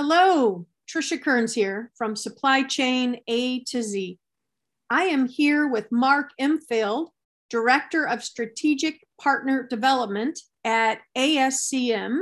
[0.00, 4.16] Hello, Trisha Kearns here from Supply Chain A to Z.
[4.88, 7.08] I am here with Mark Imfeld,
[7.50, 12.20] Director of Strategic Partner Development at ASCM.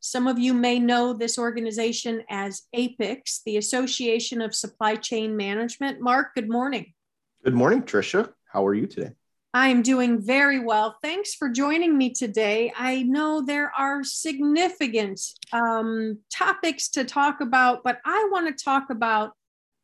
[0.00, 6.00] Some of you may know this organization as APICS, the Association of Supply Chain Management.
[6.00, 6.92] Mark, good morning.
[7.44, 8.32] Good morning, Trisha.
[8.52, 9.12] How are you today?
[9.54, 10.96] I'm doing very well.
[11.02, 12.72] Thanks for joining me today.
[12.74, 15.20] I know there are significant
[15.52, 19.32] um, topics to talk about, but I want to talk about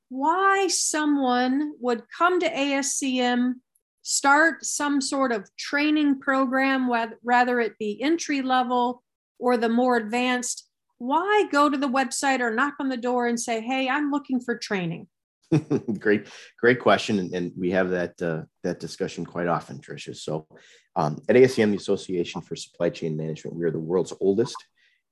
[0.09, 3.57] why someone would come to ASCM,
[4.01, 9.03] start some sort of training program, whether it be entry level
[9.39, 10.67] or the more advanced.
[10.97, 14.41] Why go to the website or knock on the door and say, Hey, I'm looking
[14.41, 15.09] for training?
[15.98, 16.27] great,
[16.59, 20.15] great question, and, and we have that uh, that discussion quite often, Tricia.
[20.15, 20.47] So,
[20.95, 24.56] um, at ASCM, the Association for Supply Chain Management, we are the world's oldest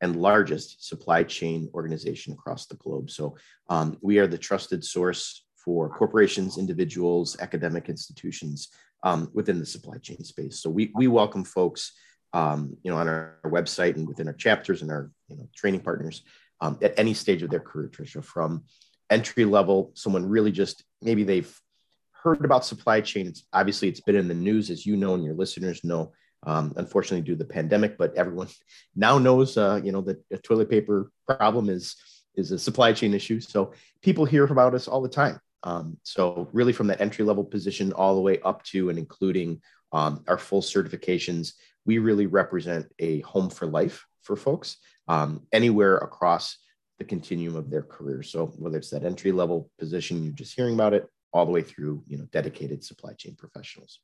[0.02, 3.11] and largest supply chain organization across the globe.
[3.11, 3.36] So,
[3.70, 8.68] um, we are the trusted source for corporations, individuals, academic institutions
[9.05, 10.61] um, within the supply chain space.
[10.61, 11.92] So, we we welcome folks,
[12.34, 15.48] um, you know, on our, our, website and within our chapters and our you know
[15.56, 16.22] training partners
[16.61, 18.64] um, at any stage of their career, Tricia, from
[19.10, 21.60] entry level, someone really just maybe they've
[22.12, 23.28] heard about supply chain.
[23.28, 26.12] It's obviously it's been in the news, as you know, and your listeners know.
[26.42, 28.48] Um, unfortunately, due to the pandemic, but everyone
[28.96, 31.96] now knows, uh, you know, that a toilet paper problem is
[32.34, 33.40] is a supply chain issue.
[33.40, 35.40] So people hear about us all the time.
[35.62, 39.62] Um, so really, from that entry level position all the way up to and including
[39.92, 41.52] um, our full certifications,
[41.84, 44.77] we really represent a home for life for folks
[45.08, 46.58] um, anywhere across
[46.98, 48.22] the continuum of their career.
[48.22, 51.62] So whether it's that entry level position, you're just hearing about it, all the way
[51.62, 54.00] through, you know, dedicated supply chain professionals.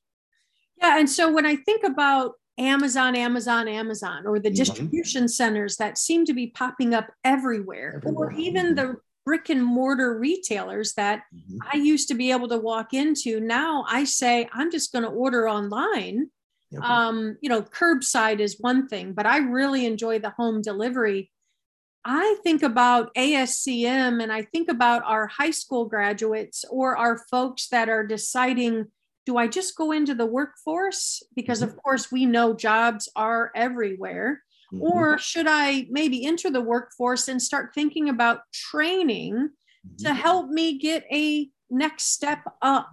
[0.77, 4.57] Yeah, and so when I think about Amazon, Amazon, Amazon, or the mm-hmm.
[4.57, 8.29] distribution centers that seem to be popping up everywhere, everywhere.
[8.29, 8.75] or even mm-hmm.
[8.75, 11.59] the brick and mortar retailers that mm-hmm.
[11.73, 13.41] I used to be able to walk into.
[13.41, 16.29] Now I say, I'm just going to order online.
[16.83, 21.30] Um, you know, curbside is one thing, but I really enjoy the home delivery.
[22.05, 27.68] I think about ASCM and I think about our high school graduates or our folks
[27.68, 28.86] that are deciding
[29.24, 31.23] do I just go into the workforce?
[31.35, 31.70] Because, mm-hmm.
[31.70, 34.42] of course, we know jobs are everywhere.
[34.73, 34.83] Mm-hmm.
[34.83, 40.05] Or should I maybe enter the workforce and start thinking about training mm-hmm.
[40.05, 42.91] to help me get a next step up?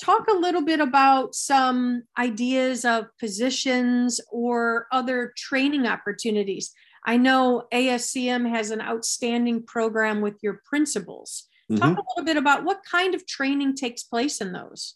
[0.00, 6.72] Talk a little bit about some ideas of positions or other training opportunities.
[7.06, 11.44] I know ASCM has an outstanding program with your principles.
[11.70, 11.80] Mm-hmm.
[11.80, 14.94] Talk a little bit about what kind of training takes place in those.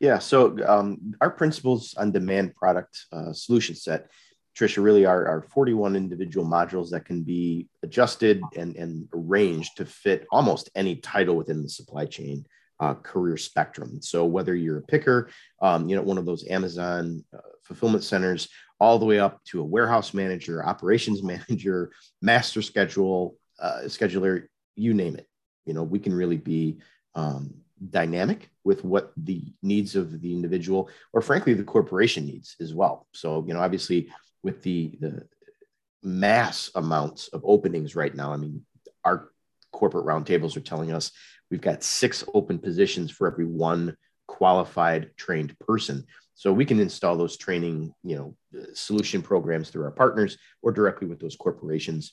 [0.00, 4.10] Yeah, so um, our principles on demand product uh, solution set,
[4.58, 9.86] Trisha, really are, are 41 individual modules that can be adjusted and, and arranged to
[9.86, 12.44] fit almost any title within the supply chain
[12.80, 14.02] uh, career spectrum.
[14.02, 15.30] So whether you're a picker,
[15.62, 18.48] um, you know, one of those Amazon uh, fulfillment centers,
[18.84, 21.90] all the way up to a warehouse manager, operations manager,
[22.20, 24.44] master schedule, uh, scheduler,
[24.76, 25.26] you name it.
[25.64, 26.78] You know, we can really be
[27.14, 27.54] um,
[27.90, 33.06] dynamic with what the needs of the individual or frankly the corporation needs as well.
[33.12, 34.10] So, you know, obviously
[34.42, 35.26] with the, the
[36.02, 38.66] mass amounts of openings right now, I mean,
[39.02, 39.30] our
[39.72, 41.10] corporate roundtables are telling us
[41.50, 43.96] we've got six open positions for every one
[44.26, 48.36] qualified trained person so we can install those training, you know,
[48.74, 52.12] solution programs through our partners or directly with those corporations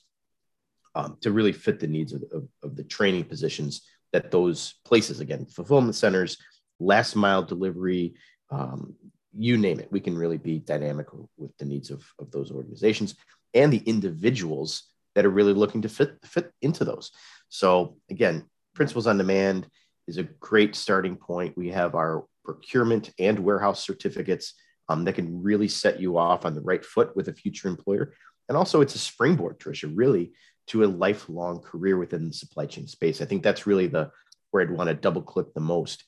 [0.96, 5.22] um, to really fit the needs of, of, of, the training positions that those places,
[5.22, 6.38] again, fulfillment centers,
[6.80, 8.14] last mile delivery,
[8.50, 8.94] um,
[9.38, 9.92] you name it.
[9.92, 11.08] We can really be dynamic
[11.38, 13.16] with the needs of, of those organizations
[13.54, 14.84] and the individuals
[15.16, 17.12] that are really looking to fit fit into those.
[17.48, 19.68] So again, Principles on demand
[20.08, 21.58] is a great starting point.
[21.58, 24.54] We have our procurement and warehouse certificates
[24.90, 28.14] um, that can really set you off on the right foot with a future employer.
[28.50, 30.34] And also, it's a springboard, Tricia, really
[30.68, 33.22] to a lifelong career within the supply chain space.
[33.22, 34.12] I think that's really the
[34.52, 36.04] where I'd want to double click the most.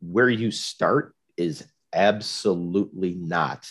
[0.00, 3.68] Where you start is absolutely not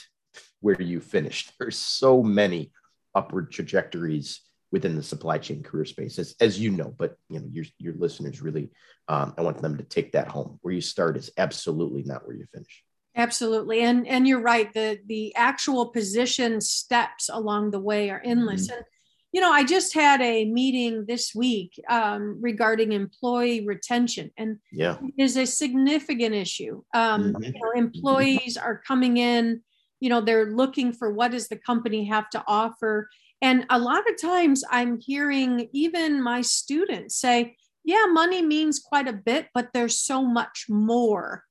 [0.61, 1.49] where you finish.
[1.59, 2.71] There's so many
[3.15, 7.47] upward trajectories within the supply chain career space, as, as you know, but you know,
[7.51, 8.69] your, your listeners really,
[9.07, 10.59] um, I want them to take that home.
[10.61, 12.83] Where you start is absolutely not where you finish.
[13.15, 13.81] Absolutely.
[13.81, 14.71] And, and you're right.
[14.73, 18.67] The, the actual position steps along the way are endless.
[18.67, 18.77] Mm-hmm.
[18.77, 18.85] And,
[19.31, 24.97] you know, I just had a meeting this week um, regarding employee retention, and yeah,
[25.19, 26.81] is a significant issue.
[26.95, 27.43] Um, mm-hmm.
[27.43, 29.61] You know, employees are coming in
[29.99, 33.09] you know they're looking for what does the company have to offer
[33.41, 39.07] and a lot of times i'm hearing even my students say yeah money means quite
[39.07, 41.43] a bit but there's so much more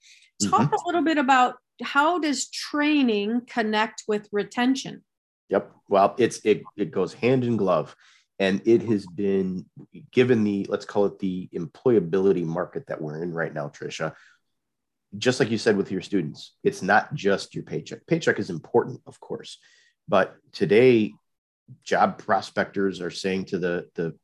[0.42, 0.74] talk mm-hmm.
[0.74, 5.04] a little bit about how does training connect with retention
[5.48, 7.94] yep well it's it, it goes hand in glove
[8.40, 9.66] and it has been
[10.12, 14.14] given the let's call it the employability market that we're in right now trisha
[15.16, 18.06] just like you said with your students, it's not just your paycheck.
[18.06, 19.58] Paycheck is important, of course,
[20.06, 21.14] but today,
[21.84, 24.14] job prospectors are saying to the the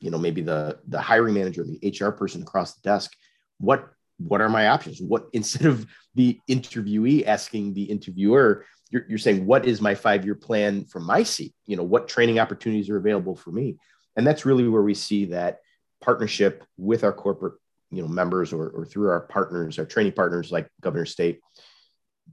[0.00, 3.12] you know maybe the the hiring manager, the HR person across the desk,
[3.58, 3.88] what
[4.18, 5.00] what are my options?
[5.00, 10.24] What instead of the interviewee asking the interviewer, you're, you're saying what is my five
[10.24, 11.54] year plan from my seat?
[11.66, 13.76] You know what training opportunities are available for me,
[14.16, 15.60] and that's really where we see that
[16.00, 17.54] partnership with our corporate
[17.90, 21.40] you know members or, or through our partners our training partners like Governors State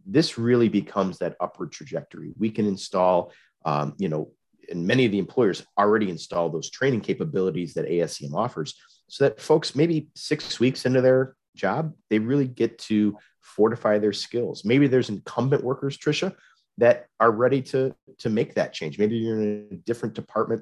[0.06, 3.34] this really becomes that upward trajectory we can install
[3.66, 4.32] um, you know
[4.70, 8.76] and many of the employers already install those training capabilities that ascm offers
[9.08, 13.18] so that folks maybe six weeks into their job they really get to
[13.48, 14.66] fortify their skills.
[14.66, 16.36] Maybe there's incumbent workers trisha
[16.78, 19.00] that are ready to to make that change.
[19.00, 20.62] Maybe you're in a different department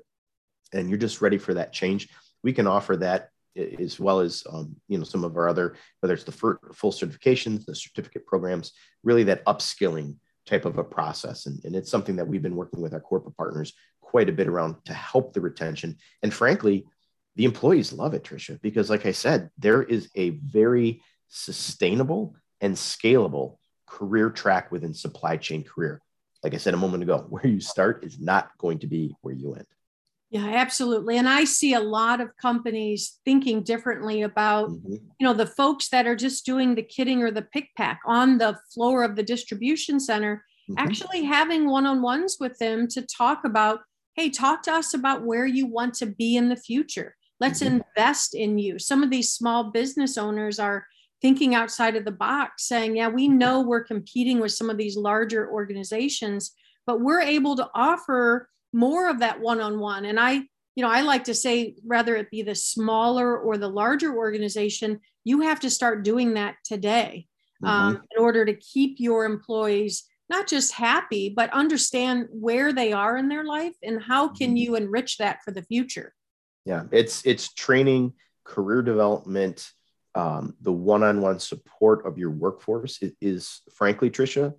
[0.73, 2.09] and you're just ready for that change.
[2.43, 6.13] We can offer that as well as um, you know some of our other whether
[6.13, 8.73] it's the full certifications the certificate programs
[9.03, 10.15] really that upskilling
[10.45, 11.47] type of a process.
[11.47, 13.73] And, and it's something that we've been working with our corporate partners
[14.05, 16.85] quite a bit around to help the retention and frankly
[17.35, 22.75] the employees love it trisha because like i said there is a very sustainable and
[22.75, 23.57] scalable
[23.87, 26.01] career track within supply chain career
[26.43, 29.33] like i said a moment ago where you start is not going to be where
[29.33, 29.65] you end
[30.35, 31.17] yeah, absolutely.
[31.17, 34.93] And I see a lot of companies thinking differently about, mm-hmm.
[34.93, 38.37] you know, the folks that are just doing the kitting or the pick pack on
[38.37, 40.77] the floor of the distribution center, mm-hmm.
[40.77, 43.79] actually having one-on-ones with them to talk about,
[44.15, 47.15] hey, talk to us about where you want to be in the future.
[47.39, 47.81] Let's mm-hmm.
[47.97, 48.79] invest in you.
[48.79, 50.85] Some of these small business owners are
[51.21, 54.95] thinking outside of the box, saying, yeah, we know we're competing with some of these
[54.95, 56.51] larger organizations,
[56.85, 61.23] but we're able to offer more of that one-on-one and i you know i like
[61.23, 66.03] to say rather it be the smaller or the larger organization you have to start
[66.03, 67.25] doing that today
[67.63, 67.73] mm-hmm.
[67.73, 73.17] um, in order to keep your employees not just happy but understand where they are
[73.17, 74.57] in their life and how can mm-hmm.
[74.57, 76.13] you enrich that for the future
[76.65, 78.13] yeah it's it's training
[78.43, 79.71] career development
[80.15, 84.53] um, the one-on-one support of your workforce is, is frankly trisha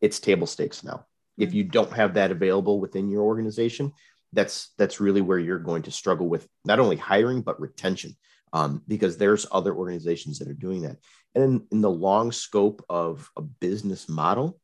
[0.00, 1.06] it's table stakes now
[1.38, 1.58] if mm-hmm.
[1.58, 3.92] you don't have that available within your organization
[4.32, 8.16] that's that's really where you're going to struggle with not only hiring but retention
[8.52, 10.96] um, because there's other organizations that are doing that
[11.34, 14.60] and in, in the long scope of a business model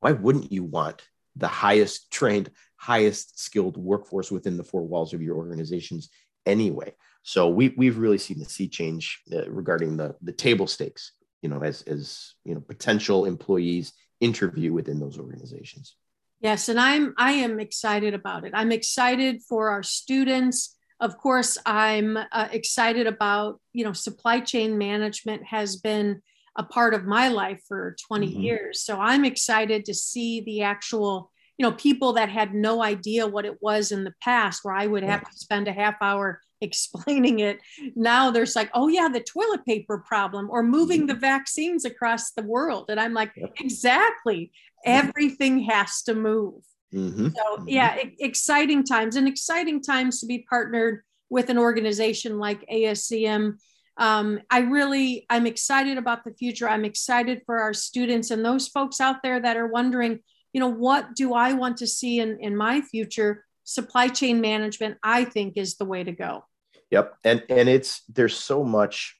[0.00, 1.02] why wouldn't you want
[1.36, 6.10] the highest trained highest skilled workforce within the four walls of your organizations
[6.46, 6.92] anyway
[7.22, 11.12] so we, we've really seen the sea change uh, regarding the, the table stakes
[11.42, 15.96] you know as, as you know potential employees interview within those organizations.
[16.40, 18.52] Yes, and I'm I am excited about it.
[18.54, 20.76] I'm excited for our students.
[21.00, 26.22] Of course, I'm uh, excited about you know supply chain management has been
[26.56, 28.40] a part of my life for 20 mm-hmm.
[28.40, 28.82] years.
[28.82, 31.30] So I'm excited to see the actual
[31.60, 34.86] you know people that had no idea what it was in the past, where I
[34.86, 37.58] would have to spend a half hour explaining it.
[37.94, 41.20] Now there's like, oh yeah, the toilet paper problem or moving the mm-hmm.
[41.20, 42.86] vaccines across the world.
[42.88, 43.52] And I'm like, yep.
[43.60, 44.52] exactly.
[44.86, 45.08] Mm-hmm.
[45.08, 46.62] Everything has to move.
[46.94, 47.28] Mm-hmm.
[47.28, 47.68] So mm-hmm.
[47.68, 53.58] yeah, exciting times and exciting times to be partnered with an organization like ASCM.
[54.00, 56.66] Um, I really, I'm excited about the future.
[56.66, 60.20] I'm excited for our students and those folks out there that are wondering,
[60.54, 63.44] you know, what do I want to see in, in my future?
[63.64, 66.44] Supply chain management, I think, is the way to go.
[66.90, 67.14] Yep.
[67.22, 69.16] And and it's there's so much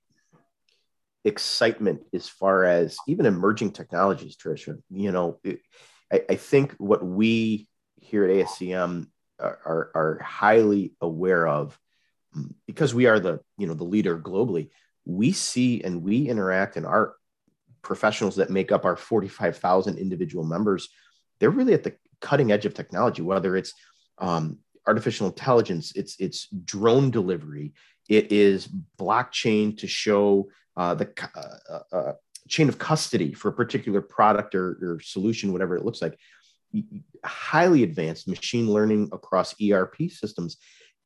[1.25, 4.83] excitement as far as even emerging technologies, Trisha.
[4.91, 5.61] You know, it,
[6.13, 9.07] I, I, think what we here at ASCM
[9.39, 11.79] are, are, are highly aware of
[12.67, 14.71] because we are the you know the leader globally.
[15.05, 17.15] We see and we interact and our
[17.83, 20.89] professionals that make up our 45,000 individual members.
[21.39, 23.73] They're really at the cutting edge of technology, whether it's
[24.19, 27.73] um, artificial intelligence, it's it's drone delivery,
[28.09, 28.69] it is
[28.99, 32.13] blockchain to show uh, the uh, uh, uh,
[32.49, 36.19] chain of custody for a particular product or, or solution, whatever it looks like.
[37.25, 40.57] Highly advanced machine learning across ERP systems.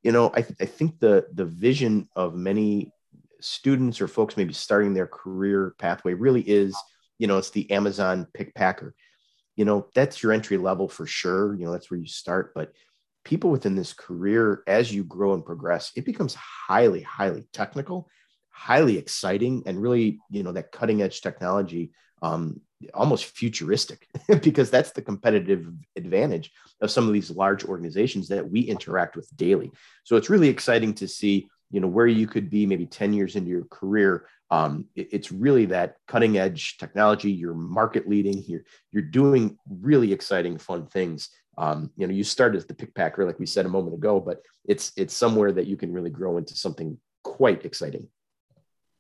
[0.05, 2.93] You know, I, th- I think the the vision of many
[3.41, 6.77] students or folks maybe starting their career pathway really is,
[7.19, 8.95] you know, it's the Amazon pick packer
[9.57, 11.55] you know, that's your entry level for sure.
[11.55, 12.53] You know, that's where you start.
[12.55, 12.73] But
[13.25, 18.09] people within this career, as you grow and progress, it becomes highly, highly technical,
[18.51, 21.93] highly exciting, and really, you know, that cutting edge technology,
[22.25, 22.61] um,
[22.93, 24.07] almost futuristic,
[24.43, 26.51] because that's the competitive advantage
[26.81, 29.71] of some of these large organizations that we interact with daily.
[30.05, 33.37] So it's really exciting to see, you know, where you could be maybe 10 years
[33.37, 37.33] into your career um, it, it's really that cutting edge technology.
[37.33, 38.45] You're market leading.
[38.47, 41.31] You're you're doing really exciting, fun things.
[41.57, 44.21] Um, you know, you start as the pick packer, like we said a moment ago,
[44.21, 48.09] but it's it's somewhere that you can really grow into something quite exciting.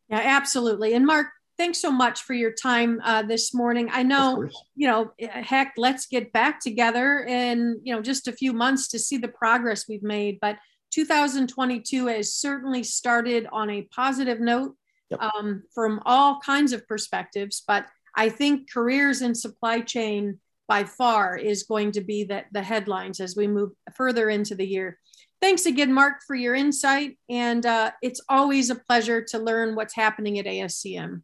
[0.09, 0.95] Yeah, absolutely.
[0.95, 3.88] And Mark, thanks so much for your time uh, this morning.
[3.92, 8.52] I know, you know, heck, let's get back together in you know just a few
[8.52, 10.38] months to see the progress we've made.
[10.40, 10.58] But
[10.92, 14.76] 2022 has certainly started on a positive note
[15.11, 15.20] yep.
[15.20, 17.62] um, from all kinds of perspectives.
[17.66, 22.62] But I think careers in supply chain by far is going to be the, the
[22.62, 24.99] headlines as we move further into the year.
[25.40, 27.18] Thanks again, Mark, for your insight.
[27.28, 31.23] And uh, it's always a pleasure to learn what's happening at ASCM.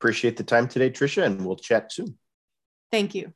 [0.00, 2.16] Appreciate the time today, Tricia, and we'll chat soon.
[2.90, 3.34] Thank you.